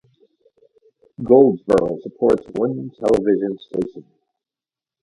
Goldsboro 1.21 1.99
supports 2.01 2.47
one 2.55 2.89
television 2.99 3.55
station. 3.59 4.03